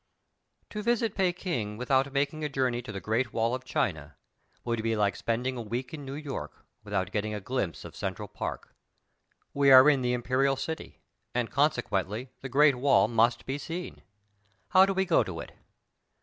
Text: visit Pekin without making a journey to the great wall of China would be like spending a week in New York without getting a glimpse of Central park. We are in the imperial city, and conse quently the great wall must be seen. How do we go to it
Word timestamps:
visit 0.73 1.13
Pekin 1.13 1.77
without 1.77 2.11
making 2.11 2.43
a 2.43 2.49
journey 2.49 2.81
to 2.81 2.91
the 2.91 2.99
great 2.99 3.31
wall 3.33 3.53
of 3.53 3.63
China 3.63 4.17
would 4.65 4.81
be 4.81 4.95
like 4.95 5.15
spending 5.15 5.55
a 5.55 5.61
week 5.61 5.93
in 5.93 6.03
New 6.03 6.15
York 6.15 6.65
without 6.83 7.11
getting 7.11 7.35
a 7.35 7.39
glimpse 7.39 7.85
of 7.85 7.95
Central 7.95 8.27
park. 8.27 8.73
We 9.53 9.69
are 9.69 9.87
in 9.91 10.01
the 10.01 10.13
imperial 10.13 10.55
city, 10.55 11.01
and 11.35 11.51
conse 11.51 11.79
quently 11.83 12.29
the 12.41 12.49
great 12.49 12.77
wall 12.77 13.07
must 13.07 13.45
be 13.45 13.59
seen. 13.59 14.01
How 14.69 14.87
do 14.87 14.93
we 14.95 15.05
go 15.05 15.23
to 15.23 15.39
it 15.39 15.51